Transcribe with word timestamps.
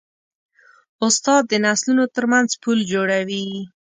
استاد 1.07 1.41
د 1.47 1.53
نسلونو 1.65 2.03
ترمنځ 2.15 2.49
پل 2.61 2.77
جوړوي. 2.91 3.45